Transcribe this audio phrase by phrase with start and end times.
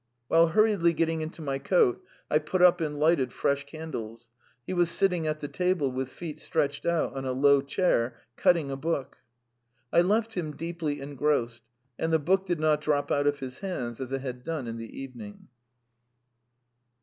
[0.29, 4.31] While hurriedly getting into my coat, I put up and lighted fresh candles.
[4.65, 8.71] He was sitting at the table, with feet stretched out on a low chair, cutting
[8.71, 9.17] a book.
[9.93, 11.61] I left him deeply engrossed,
[11.99, 14.77] and the book did not drop out of his hands as it had done in
[14.77, 15.49] the evening.